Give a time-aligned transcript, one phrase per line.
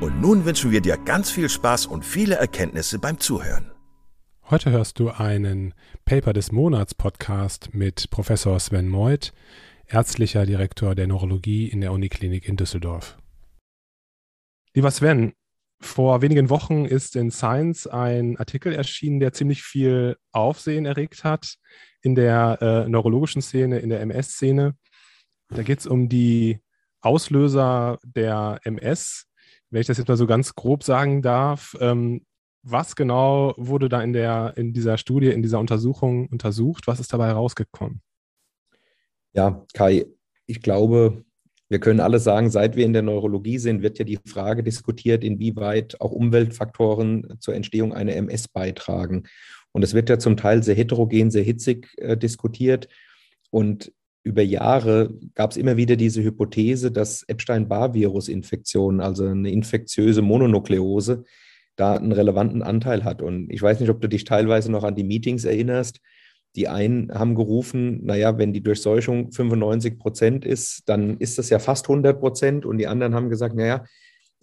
[0.00, 3.70] und nun wünschen wir dir ganz viel Spaß und viele Erkenntnisse beim Zuhören.
[4.48, 5.74] Heute hörst du einen
[6.06, 9.32] Paper des Monats Podcast mit Professor Sven Meuth,
[9.86, 13.18] ärztlicher Direktor der Neurologie in der Uniklinik in Düsseldorf.
[14.72, 15.34] Lieber Sven,
[15.80, 21.56] vor wenigen Wochen ist in Science ein Artikel erschienen, der ziemlich viel Aufsehen erregt hat
[22.00, 24.76] in der äh, neurologischen Szene, in der MS-Szene.
[25.48, 26.60] Da geht es um die
[27.02, 29.29] Auslöser der MS
[29.70, 32.22] wenn ich das jetzt mal so ganz grob sagen darf, ähm,
[32.62, 36.86] was genau wurde da in, der, in dieser Studie, in dieser Untersuchung untersucht?
[36.86, 38.02] Was ist dabei herausgekommen?
[39.32, 40.06] Ja, Kai,
[40.46, 41.24] ich glaube,
[41.68, 45.22] wir können alle sagen, seit wir in der Neurologie sind, wird ja die Frage diskutiert,
[45.22, 49.22] inwieweit auch Umweltfaktoren zur Entstehung einer MS beitragen.
[49.72, 52.88] Und es wird ja zum Teil sehr heterogen, sehr hitzig äh, diskutiert.
[53.50, 61.24] Und über Jahre gab es immer wieder diese Hypothese, dass Epstein-Barr-Virus-Infektion, also eine infektiöse Mononukleose,
[61.76, 63.22] da einen relevanten Anteil hat.
[63.22, 66.00] Und ich weiß nicht, ob du dich teilweise noch an die Meetings erinnerst.
[66.56, 71.58] Die einen haben gerufen, naja, wenn die Durchseuchung 95 Prozent ist, dann ist das ja
[71.58, 72.66] fast 100 Prozent.
[72.66, 73.84] Und die anderen haben gesagt, naja,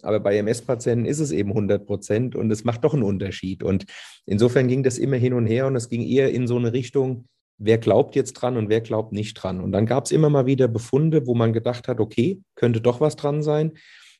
[0.02, 3.62] aber bei MS-Patienten ist es eben 100 Prozent und es macht doch einen Unterschied.
[3.62, 3.84] Und
[4.26, 7.28] insofern ging das immer hin und her und es ging eher in so eine Richtung,
[7.58, 9.60] wer glaubt jetzt dran und wer glaubt nicht dran.
[9.60, 13.00] Und dann gab es immer mal wieder Befunde, wo man gedacht hat, okay, könnte doch
[13.00, 13.72] was dran sein.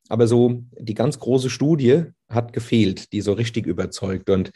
[0.08, 4.28] Aber so die ganz große Studie hat gefehlt, die so richtig überzeugt.
[4.30, 4.50] Und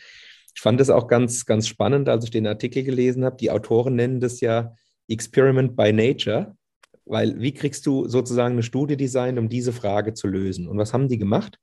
[0.55, 3.37] ich fand es auch ganz, ganz spannend, als ich den Artikel gelesen habe.
[3.37, 4.75] Die Autoren nennen das ja
[5.09, 6.57] Experiment by Nature,
[7.05, 10.69] weil wie kriegst du sozusagen eine Studie designt, um diese Frage zu lösen?
[10.69, 11.59] Und was haben die gemacht?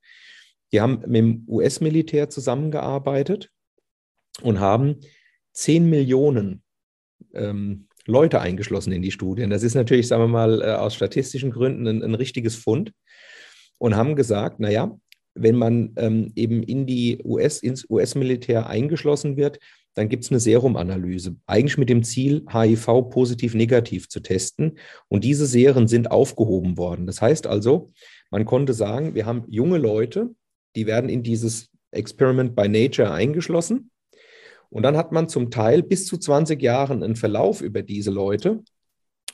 [0.71, 3.49] Die haben mit dem US-Militär zusammengearbeitet
[4.41, 4.97] und haben
[5.53, 6.63] 10 Millionen
[7.33, 9.49] ähm, Leute eingeschlossen in die Studien.
[9.49, 12.91] Das ist natürlich, sagen wir mal, äh, aus statistischen Gründen ein, ein, richtiges Fund
[13.77, 14.97] und haben gesagt, naja,
[15.35, 19.59] wenn man ähm, eben in die US, ins US-Militär eingeschlossen wird,
[19.93, 24.77] dann gibt es eine Serumanalyse, eigentlich mit dem Ziel, HIV positiv-negativ zu testen.
[25.07, 27.05] Und diese Serien sind aufgehoben worden.
[27.05, 27.91] Das heißt also,
[28.31, 30.29] man konnte sagen, wir haben junge Leute,
[30.75, 33.91] die werden in dieses Experiment by Nature eingeschlossen.
[34.69, 38.63] Und dann hat man zum Teil bis zu 20 Jahren einen Verlauf über diese Leute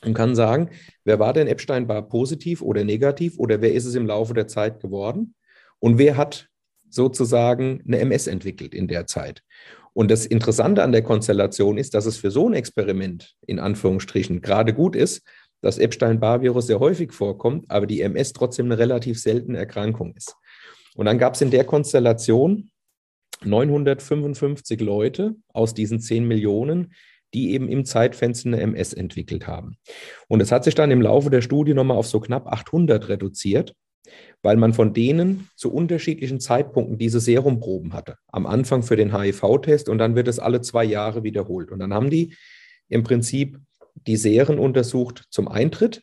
[0.04, 0.70] und kann sagen,
[1.04, 4.80] wer war denn Epstein-Barr positiv oder negativ oder wer ist es im Laufe der Zeit
[4.80, 5.34] geworden
[5.78, 6.48] und wer hat
[6.88, 9.42] sozusagen eine MS entwickelt in der Zeit.
[9.92, 14.42] Und das Interessante an der Konstellation ist, dass es für so ein Experiment in Anführungsstrichen
[14.42, 15.22] gerade gut ist,
[15.62, 20.36] dass Epstein-Barr-Virus sehr häufig vorkommt, aber die MS trotzdem eine relativ seltene Erkrankung ist.
[20.94, 22.70] Und dann gab es in der Konstellation
[23.44, 26.92] 955 Leute aus diesen 10 Millionen,
[27.34, 29.76] die eben im Zeitfenster eine MS entwickelt haben.
[30.28, 33.74] Und es hat sich dann im Laufe der Studie nochmal auf so knapp 800 reduziert,
[34.42, 38.16] weil man von denen zu unterschiedlichen Zeitpunkten diese Serumproben hatte.
[38.28, 41.70] Am Anfang für den HIV-Test und dann wird es alle zwei Jahre wiederholt.
[41.70, 42.34] Und dann haben die
[42.88, 43.58] im Prinzip
[44.06, 46.02] die Serien untersucht zum Eintritt,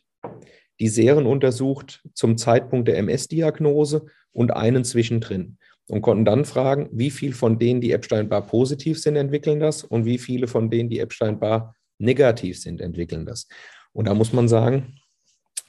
[0.80, 5.58] die Serien untersucht zum Zeitpunkt der MS-Diagnose und einen zwischendrin
[5.88, 10.04] und konnten dann fragen, wie viel von denen, die Epstein-Barr positiv sind, entwickeln das und
[10.04, 13.48] wie viele von denen, die Epstein-Barr negativ sind, entwickeln das.
[13.92, 14.98] Und da muss man sagen,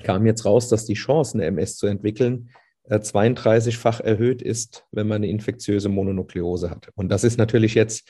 [0.03, 2.50] kam jetzt raus, dass die Chance, eine MS zu entwickeln,
[2.89, 6.89] 32-fach äh, erhöht ist, wenn man eine infektiöse Mononukleose hat.
[6.95, 8.07] Und das ist natürlich jetzt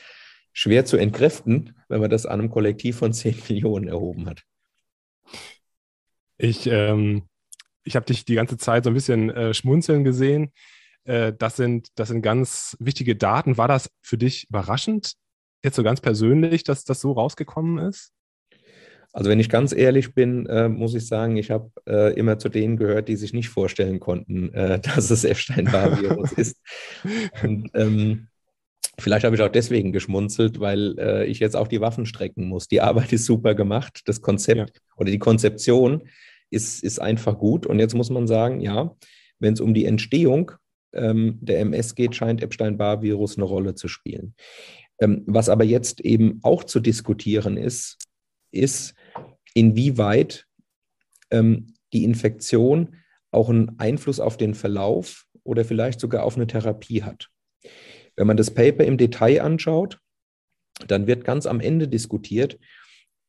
[0.52, 4.42] schwer zu entkräften, wenn man das an einem Kollektiv von 10 Millionen erhoben hat.
[6.38, 7.22] Ich, ähm,
[7.84, 10.52] ich habe dich die ganze Zeit so ein bisschen äh, schmunzeln gesehen.
[11.06, 13.56] Äh, das, sind, das sind ganz wichtige Daten.
[13.56, 15.14] War das für dich überraschend,
[15.64, 18.12] jetzt so ganz persönlich, dass das so rausgekommen ist?
[19.12, 22.50] Also wenn ich ganz ehrlich bin, äh, muss ich sagen, ich habe äh, immer zu
[22.50, 26.60] denen gehört, die sich nicht vorstellen konnten, äh, dass es Epstein-Barr-Virus ist.
[27.42, 28.28] Und ähm,
[28.98, 32.68] vielleicht habe ich auch deswegen geschmunzelt, weil äh, ich jetzt auch die Waffen strecken muss.
[32.68, 34.82] Die Arbeit ist super gemacht, das Konzept ja.
[34.96, 36.02] oder die Konzeption
[36.50, 37.64] ist, ist einfach gut.
[37.64, 38.94] Und jetzt muss man sagen, ja,
[39.38, 40.52] wenn es um die Entstehung
[40.96, 44.34] ähm, der MS geht, scheint Epstein-Barr-Virus eine Rolle zu spielen.
[45.00, 47.98] Ähm, was aber jetzt eben auch zu diskutieren ist,
[48.50, 48.94] ist,
[49.54, 50.46] inwieweit
[51.30, 52.96] ähm, die Infektion
[53.30, 57.30] auch einen Einfluss auf den Verlauf oder vielleicht sogar auf eine Therapie hat.
[58.16, 59.98] Wenn man das Paper im Detail anschaut,
[60.88, 62.58] dann wird ganz am Ende diskutiert,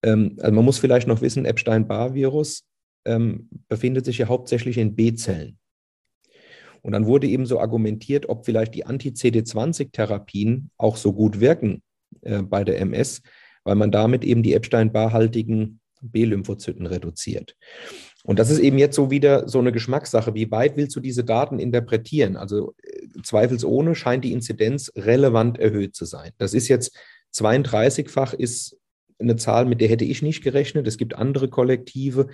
[0.03, 2.65] ähm, also man muss vielleicht noch wissen, Epstein-Barr-Virus
[3.05, 5.57] ähm, befindet sich ja hauptsächlich in B-Zellen.
[6.81, 11.81] Und dann wurde eben so argumentiert, ob vielleicht die Anti-CD20-Therapien auch so gut wirken
[12.21, 13.21] äh, bei der MS,
[13.63, 17.56] weil man damit eben die Epstein-Barr-haltigen B-Lymphozyten reduziert.
[18.24, 20.35] Und das ist eben jetzt so wieder so eine Geschmackssache.
[20.35, 22.35] Wie weit willst du diese Daten interpretieren?
[22.35, 26.31] Also äh, zweifelsohne scheint die Inzidenz relevant erhöht zu sein.
[26.38, 26.95] Das ist jetzt
[27.33, 28.77] 32-fach ist
[29.19, 30.88] eine Zahl, mit der hätte ich nicht gerechnet.
[30.88, 32.27] Es gibt andere Kollektive.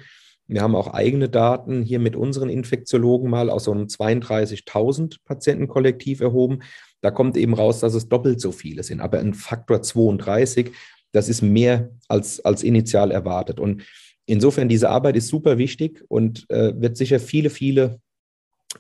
[0.54, 6.22] Wir haben auch eigene Daten hier mit unseren Infektiologen mal aus so einem 32.000 Patientenkollektiv
[6.22, 6.60] erhoben.
[7.02, 10.72] Da kommt eben raus, dass es doppelt so viele sind, aber ein Faktor 32
[11.14, 13.60] das ist mehr als, als initial erwartet.
[13.60, 13.84] Und
[14.26, 18.02] insofern, diese Arbeit ist super wichtig und äh, wird sicher viele, viele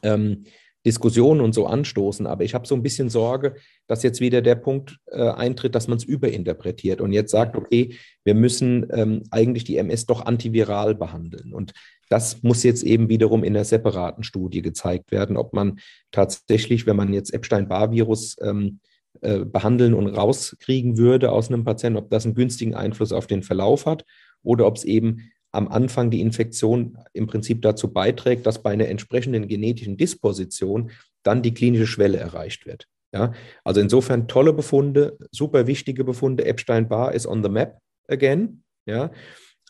[0.02, 0.44] ähm,
[0.85, 2.27] Diskussionen und so anstoßen.
[2.27, 3.56] Aber ich habe so ein bisschen Sorge,
[3.88, 7.95] dass jetzt wieder der Punkt äh, eintritt, dass man es überinterpretiert und jetzt sagt, okay,
[8.24, 11.53] wir müssen ähm, eigentlich die MS doch antiviral behandeln.
[11.53, 11.74] Und
[12.09, 15.80] das muss jetzt eben wiederum in einer separaten Studie gezeigt werden, ob man
[16.12, 18.79] tatsächlich, wenn man jetzt Epstein-Barr-Virus ähm,
[19.21, 23.44] äh, behandeln und rauskriegen würde aus einem Patienten, ob das einen günstigen Einfluss auf den
[23.44, 24.06] Verlauf hat
[24.44, 28.89] oder ob es eben am Anfang die Infektion im Prinzip dazu beiträgt, dass bei einer
[28.89, 30.91] entsprechenden genetischen Disposition
[31.23, 32.88] dann die klinische Schwelle erreicht wird.
[33.13, 33.31] Ja,
[33.63, 36.45] also insofern tolle Befunde, super wichtige Befunde.
[36.45, 38.63] Epstein-Barr ist on the map again.
[38.85, 39.11] Ja,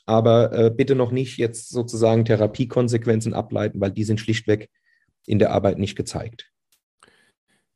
[0.06, 4.70] aber äh, bitte noch nicht jetzt sozusagen Therapiekonsequenzen ableiten, weil die sind schlichtweg
[5.28, 6.54] in der Arbeit nicht gezeigt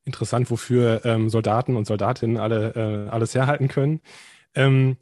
[0.07, 3.99] interessant, wofür ähm, Soldaten und Soldatinnen alle äh, alles herhalten können.
[4.55, 4.97] Ähm,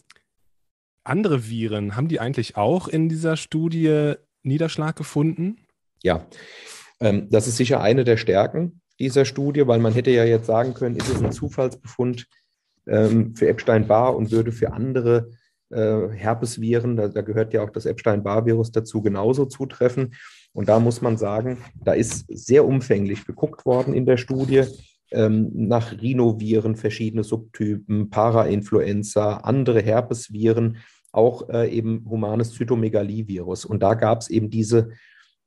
[1.06, 4.14] andere Viren, haben die eigentlich auch in dieser Studie
[4.44, 5.58] Niederschlag gefunden?
[6.04, 6.26] Ja,
[7.00, 10.74] ähm, das ist sicher eine der Stärken dieser Studie, weil man hätte ja jetzt sagen
[10.74, 12.28] können, ist es ein Zufallsbefund
[12.88, 15.32] ähm, für Epstein-Barr und würde für andere
[15.70, 20.16] äh, Herpesviren, da, da, gehört ja auch das Epstein-Barr-Virus dazu, genauso zutreffen.
[20.54, 24.64] Und da muss man sagen, da ist sehr umfänglich geguckt worden in der Studie
[25.12, 30.78] ähm, nach Rhinoviren, verschiedene Subtypen, Parainfluenza, andere Herpesviren,
[31.12, 33.66] auch äh, eben humanes Zytomegalie-Virus.
[33.66, 34.92] Und da gab es eben diese,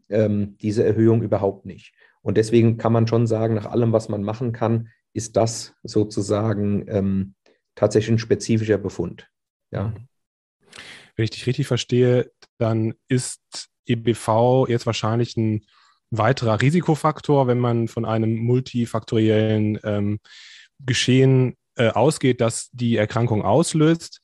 [0.08, 1.93] ähm, diese Erhöhung überhaupt nicht.
[2.22, 6.84] Und deswegen kann man schon sagen, nach allem, was man machen kann, ist das sozusagen
[6.88, 7.34] ähm,
[7.74, 9.29] tatsächlich ein spezifischer Befund.
[9.70, 9.94] Ja.
[11.17, 15.65] Wenn ich dich richtig verstehe, dann ist EBV jetzt wahrscheinlich ein
[16.10, 20.19] weiterer Risikofaktor, wenn man von einem multifaktoriellen ähm,
[20.81, 24.20] Geschehen äh, ausgeht, das die Erkrankung auslöst.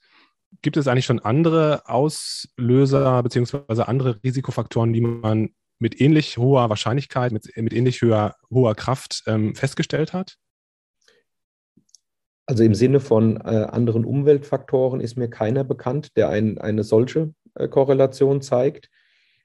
[0.62, 7.32] Gibt es eigentlich schon andere Auslöser beziehungsweise andere Risikofaktoren, die man mit ähnlich hoher Wahrscheinlichkeit,
[7.32, 10.36] mit, mit ähnlich höher, hoher Kraft ähm, festgestellt hat?
[12.46, 17.34] Also im Sinne von äh, anderen Umweltfaktoren ist mir keiner bekannt, der ein, eine solche
[17.54, 18.90] äh, Korrelation zeigt.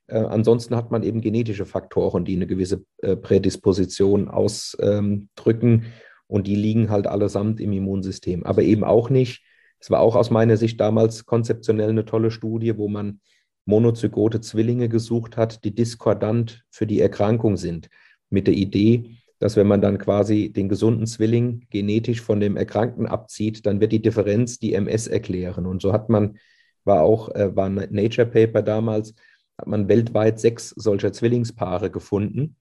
[0.10, 5.86] Äh, ansonsten hat man eben genetische Faktoren, die eine gewisse äh, Prädisposition ausdrücken
[6.28, 8.44] und die liegen halt allesamt im Immunsystem.
[8.46, 9.44] Aber eben auch nicht,
[9.80, 13.22] es war auch aus meiner Sicht damals konzeptionell eine tolle Studie, wo man
[13.66, 17.90] monozygote Zwillinge gesucht hat, die diskordant für die Erkrankung sind,
[18.30, 23.06] mit der Idee, dass wenn man dann quasi den gesunden Zwilling genetisch von dem Erkrankten
[23.06, 25.66] abzieht, dann wird die Differenz die MS erklären.
[25.66, 26.38] Und so hat man,
[26.84, 29.14] war auch, äh, war ein Nature Paper damals,
[29.60, 32.56] hat man weltweit sechs solcher Zwillingspaare gefunden.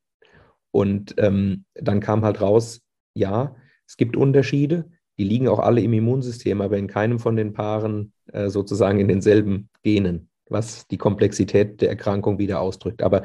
[0.72, 2.82] Und ähm, dann kam halt raus,
[3.14, 3.54] ja,
[3.86, 8.12] es gibt Unterschiede, die liegen auch alle im Immunsystem, aber in keinem von den Paaren
[8.32, 13.02] äh, sozusagen in denselben Genen, was die Komplexität der Erkrankung wieder ausdrückt.
[13.02, 13.22] Aber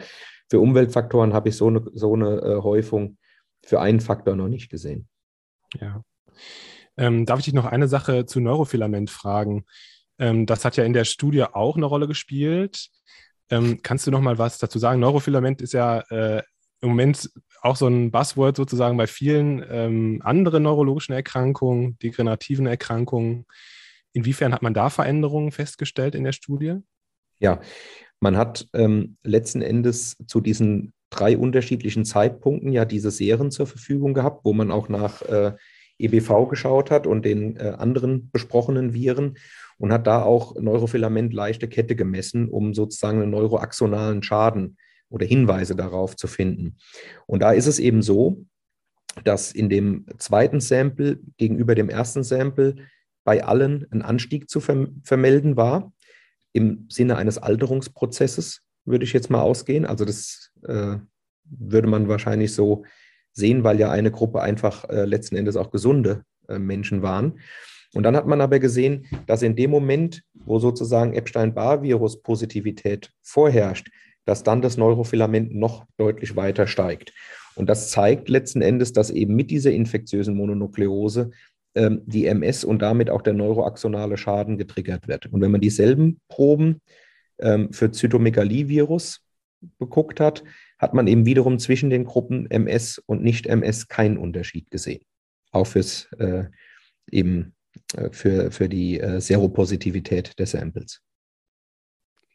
[0.50, 3.18] für Umweltfaktoren habe ich so eine, so eine äh, Häufung
[3.63, 5.08] für einen Faktor noch nicht gesehen.
[5.80, 6.03] Ja.
[6.96, 9.65] Ähm, darf ich dich noch eine Sache zu Neurofilament fragen?
[10.20, 12.89] Ähm, das hat ja in der Studie auch eine Rolle gespielt.
[13.53, 15.00] Ähm, kannst du noch mal was dazu sagen?
[15.00, 16.41] Neurofilament ist ja äh,
[16.81, 17.29] im Moment
[17.62, 23.45] auch so ein Buzzword sozusagen bei vielen ähm, anderen neurologischen Erkrankungen, degenerativen Erkrankungen.
[24.12, 26.77] Inwiefern hat man da Veränderungen festgestellt in der Studie?
[27.39, 27.62] Ja,
[28.19, 34.15] man hat ähm, letzten Endes zu diesen drei unterschiedlichen Zeitpunkten ja diese Serien zur Verfügung
[34.15, 35.53] gehabt, wo man auch nach äh,
[36.03, 39.38] EBV geschaut hat und den äh, anderen besprochenen Viren
[39.77, 44.77] und hat da auch Neurofilament leichte Kette gemessen, um sozusagen einen neuroaxonalen Schaden
[45.10, 46.77] oder Hinweise darauf zu finden.
[47.27, 48.45] Und da ist es eben so,
[49.24, 52.75] dass in dem zweiten Sample gegenüber dem ersten Sample
[53.24, 55.93] bei allen ein Anstieg zu vermelden war
[56.51, 59.86] im Sinne eines Alterungsprozesses, würde ich jetzt mal ausgehen.
[59.86, 60.98] Also das äh,
[61.43, 62.83] würde man wahrscheinlich so
[63.34, 67.40] sehen, weil ja eine Gruppe einfach äh, letzten Endes auch gesunde äh, Menschen waren.
[67.94, 73.90] Und dann hat man aber gesehen, dass in dem Moment, wo sozusagen Epstein-Barr-Virus-Positivität vorherrscht,
[74.25, 77.13] dass dann das Neurofilament noch deutlich weiter steigt.
[77.56, 81.32] Und das zeigt letzten Endes, dass eben mit dieser infektiösen Mononukleose
[81.75, 85.28] ähm, die MS und damit auch der neuroaxonale Schaden getriggert wird.
[85.28, 86.82] Und wenn man dieselben Proben
[87.40, 89.22] ähm, für Zytomegalie-Virus
[89.80, 90.44] geguckt hat,
[90.80, 95.03] hat man eben wiederum zwischen den Gruppen MS und Nicht-MS keinen Unterschied gesehen.
[95.51, 96.46] Auch fürs äh,
[97.10, 97.56] eben
[97.96, 101.01] äh, für, für die äh, Seropositivität der Samples.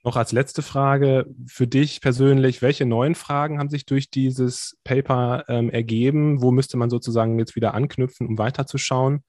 [0.04, 5.44] Noch als letzte Frage für dich persönlich, welche neuen Fragen haben sich durch dieses Paper
[5.48, 6.40] ähm, ergeben?
[6.40, 9.24] Wo müsste man sozusagen jetzt wieder anknüpfen, um weiterzuschauen?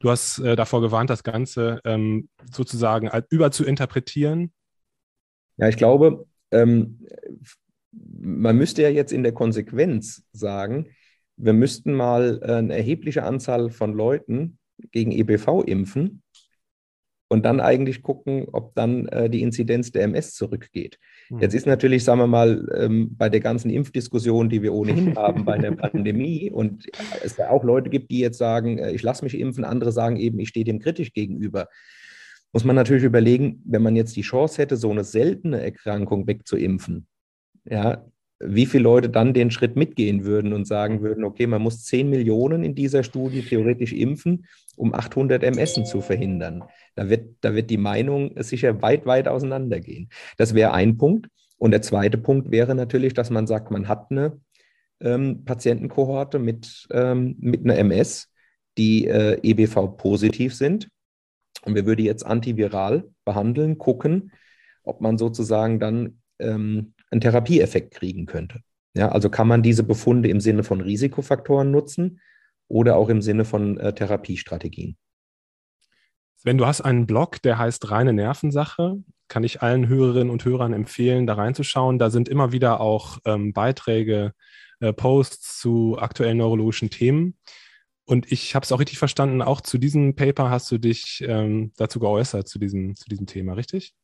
[0.00, 4.52] Du hast äh, davor gewarnt, das Ganze ähm, sozusagen über zu interpretieren.
[5.56, 7.06] Ja, ich glaube, ähm,
[8.20, 10.86] man müsste ja jetzt in der Konsequenz sagen,
[11.36, 14.58] wir müssten mal äh, eine erhebliche Anzahl von Leuten
[14.92, 16.22] gegen EBV impfen
[17.28, 20.98] und dann eigentlich gucken, ob dann äh, die Inzidenz der MS zurückgeht.
[21.30, 21.40] Mhm.
[21.40, 25.44] Jetzt ist natürlich, sagen wir mal, ähm, bei der ganzen Impfdiskussion, die wir ohnehin haben
[25.44, 26.86] bei der Pandemie und
[27.22, 30.16] es ja auch Leute gibt, die jetzt sagen, äh, ich lasse mich impfen, andere sagen
[30.16, 31.68] eben, ich stehe dem kritisch gegenüber.
[32.52, 37.08] Muss man natürlich überlegen, wenn man jetzt die Chance hätte, so eine seltene Erkrankung wegzuimpfen,
[37.64, 38.04] ja,
[38.40, 42.10] wie viele Leute dann den Schritt mitgehen würden und sagen würden, okay, man muss 10
[42.10, 46.64] Millionen in dieser Studie theoretisch impfen, um 800 MS zu verhindern.
[46.94, 50.10] Da wird, da wird die Meinung sicher weit, weit auseinandergehen.
[50.36, 51.28] Das wäre ein Punkt.
[51.56, 54.40] Und der zweite Punkt wäre natürlich, dass man sagt, man hat eine
[55.00, 58.30] ähm, Patientenkohorte mit, ähm, mit einer MS,
[58.76, 60.88] die äh, EBV positiv sind.
[61.62, 64.32] Und wir würden jetzt antiviral behandeln, gucken,
[64.82, 68.60] ob man sozusagen dann ähm, einen Therapieeffekt kriegen könnte.
[68.94, 72.20] Ja, also kann man diese Befunde im Sinne von Risikofaktoren nutzen
[72.68, 74.96] oder auch im Sinne von äh, Therapiestrategien.
[76.36, 79.02] Sven, du hast einen Blog, der heißt Reine Nervensache.
[79.28, 81.98] Kann ich allen Hörerinnen und Hörern empfehlen, da reinzuschauen.
[81.98, 84.34] Da sind immer wieder auch ähm, Beiträge,
[84.80, 87.38] äh, Posts zu aktuellen neurologischen Themen.
[88.04, 91.72] Und ich habe es auch richtig verstanden, auch zu diesem Paper hast du dich ähm,
[91.76, 93.94] dazu geäußert, zu diesem, zu diesem Thema, richtig?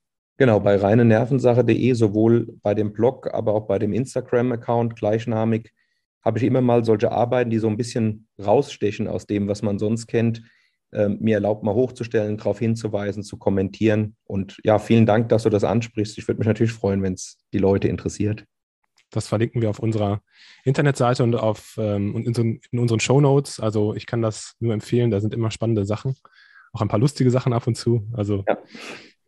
[0.40, 5.74] Genau, bei reinenervensache.de, sowohl bei dem Blog, aber auch bei dem Instagram-Account gleichnamig,
[6.22, 9.78] habe ich immer mal solche Arbeiten, die so ein bisschen rausstechen aus dem, was man
[9.78, 10.40] sonst kennt,
[10.92, 14.16] äh, mir erlaubt, mal hochzustellen, darauf hinzuweisen, zu kommentieren.
[14.24, 16.16] Und ja, vielen Dank, dass du das ansprichst.
[16.16, 18.46] Ich würde mich natürlich freuen, wenn es die Leute interessiert.
[19.10, 20.22] Das verlinken wir auf unserer
[20.64, 23.60] Internetseite und auf ähm, in, so, in unseren Show Notes.
[23.60, 26.14] Also ich kann das nur empfehlen, da sind immer spannende Sachen,
[26.72, 28.08] auch ein paar lustige Sachen ab und zu.
[28.14, 28.56] Also ja.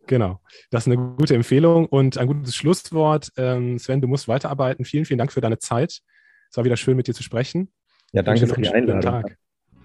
[0.07, 3.31] Genau, das ist eine gute Empfehlung und ein gutes Schlusswort.
[3.37, 4.83] Ähm, Sven, du musst weiterarbeiten.
[4.85, 6.01] Vielen, vielen Dank für deine Zeit.
[6.49, 7.71] Es war wieder schön, mit dir zu sprechen.
[8.11, 9.01] Ja, danke für die Einladung.
[9.01, 9.37] Tag.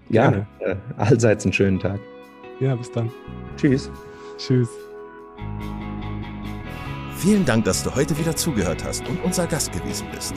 [0.09, 1.99] Ja, äh, allseits einen schönen Tag.
[2.59, 3.11] Ja, bis dann.
[3.55, 3.89] Tschüss.
[4.37, 4.69] Tschüss.
[7.15, 10.33] Vielen Dank, dass du heute wieder zugehört hast und unser Gast gewesen bist.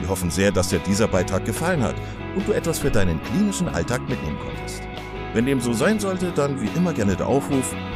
[0.00, 1.96] Wir hoffen sehr, dass dir dieser Beitrag gefallen hat
[2.36, 4.82] und du etwas für deinen klinischen Alltag mitnehmen konntest.
[5.34, 7.74] Wenn dem so sein sollte, dann wie immer gerne der Aufruf,